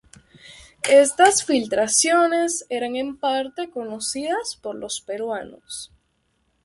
Estas 0.89 1.43
filtraciones 1.45 2.65
eran 2.69 2.95
en 2.95 3.17
parte 3.17 3.69
conocidas 3.69 4.57
por 4.59 4.73
los 4.75 4.99
peruanos. 4.99 5.91